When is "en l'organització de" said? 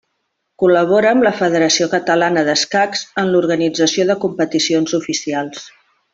3.25-4.17